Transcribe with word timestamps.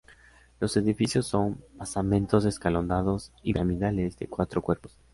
Los 0.59 0.77
edificios 0.77 1.27
son 1.27 1.63
basamentos 1.75 2.45
escalonados 2.45 3.31
y 3.43 3.53
piramidales 3.53 4.17
de 4.17 4.25
cuatro 4.27 4.63
cuerpos. 4.63 4.99